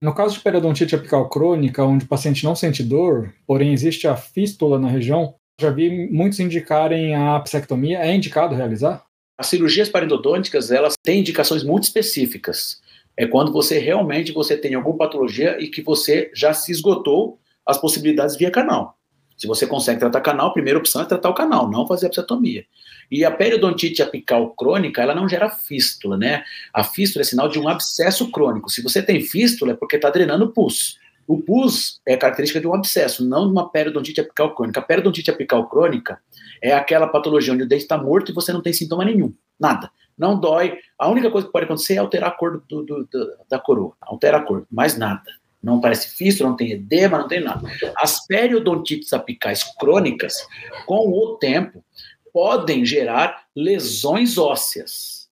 [0.00, 4.16] No caso de periodontite apical crônica, onde o paciente não sente dor, porém existe a
[4.16, 7.98] fístula na região, já vi muitos indicarem a apsectomia.
[7.98, 9.04] É indicado realizar?
[9.38, 12.80] As cirurgias parendodônticas, elas têm indicações muito específicas.
[13.16, 17.78] É quando você realmente você tem alguma patologia e que você já se esgotou as
[17.78, 18.96] possibilidades via canal.
[19.36, 22.08] Se você consegue tratar canal, a primeira opção é tratar o canal, não fazer a
[22.08, 22.64] apsetomia.
[23.10, 26.42] E a periodontite apical crônica, ela não gera fístula, né?
[26.72, 28.70] A fístula é sinal de um abscesso crônico.
[28.70, 30.98] Se você tem fístula, é porque está drenando pus.
[31.26, 34.80] O pus é característica de um abscesso, não de uma periodontite apical crônica.
[34.80, 36.20] A periodontite apical crônica
[36.62, 39.90] é aquela patologia onde o dente está morto e você não tem sintoma nenhum, nada.
[40.16, 40.78] Não dói.
[40.98, 43.94] A única coisa que pode acontecer é alterar a cor do, do, do, da coroa.
[44.00, 45.24] Altera a cor, mais nada.
[45.62, 47.68] Não parece fístula, não tem edema, não tem nada.
[47.96, 50.46] As periodontites apicais crônicas,
[50.86, 51.84] com o tempo,
[52.32, 55.28] podem gerar lesões ósseas,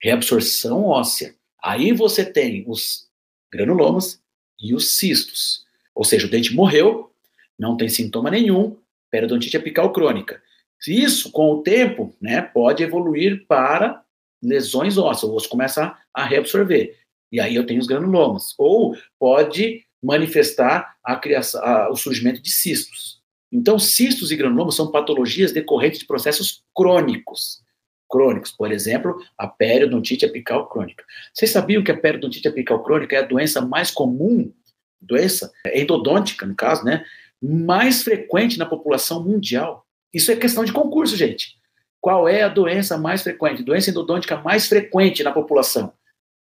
[0.00, 1.34] reabsorção óssea.
[1.62, 3.08] Aí você tem os
[3.52, 4.20] granulomas
[4.60, 5.64] e os cistos.
[5.94, 7.12] Ou seja, o dente morreu,
[7.58, 8.76] não tem sintoma nenhum,
[9.10, 10.42] periodontite apical crônica.
[10.86, 14.02] Isso, com o tempo, né, pode evoluir para
[14.42, 16.96] lesões ósseas, o osso começa a reabsorver.
[17.30, 18.54] E aí eu tenho os granulomas.
[18.58, 23.20] Ou pode manifestar a criação, a, o surgimento de cistos.
[23.52, 27.62] Então, cistos e granulomas são patologias decorrentes de processos crônicos.
[28.08, 31.04] Crônicos, por exemplo, a periodontite apical crônica.
[31.32, 34.52] Vocês sabiam que a periodontite apical crônica é a doença mais comum,
[35.00, 37.04] doença endodôntica, no caso, né?
[37.42, 39.84] Mais frequente na população mundial.
[40.12, 41.56] Isso é questão de concurso, gente.
[42.00, 43.62] Qual é a doença mais frequente?
[43.62, 45.92] Doença endodôntica mais frequente na população?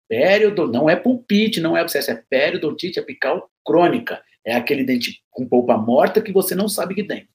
[0.08, 4.22] Périodo, não é pulpite, não é abscesso, é periodontite apical crônica.
[4.44, 7.28] É aquele dente com polpa morta que você não sabe que tem.